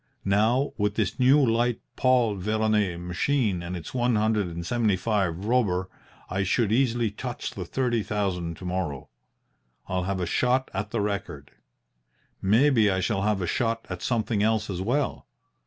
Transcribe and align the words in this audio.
Now, 0.25 0.73
with 0.79 0.95
this 0.95 1.19
new 1.19 1.39
light 1.45 1.79
Paul 1.95 2.33
Veroner 2.35 2.97
machine 2.99 3.61
and 3.61 3.77
its 3.77 3.93
one 3.93 4.15
hundred 4.15 4.47
and 4.47 4.65
seventy 4.65 4.95
five 4.97 5.45
Robur, 5.45 5.89
I 6.27 6.41
should 6.41 6.71
easily 6.71 7.11
touch 7.11 7.51
the 7.51 7.65
thirty 7.65 8.01
thousand 8.01 8.57
to 8.57 8.65
morrow. 8.65 9.09
I'll 9.87 10.05
have 10.05 10.19
a 10.19 10.25
shot 10.25 10.71
at 10.73 10.89
the 10.89 11.01
record. 11.01 11.51
Maybe 12.41 12.89
I 12.89 12.99
shall 12.99 13.21
have 13.21 13.43
a 13.43 13.45
shot 13.45 13.85
at 13.91 14.01
something 14.01 14.41
else 14.41 14.71
as 14.71 14.81
well. 14.81 15.27